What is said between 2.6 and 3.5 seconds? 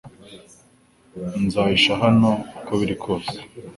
biri kose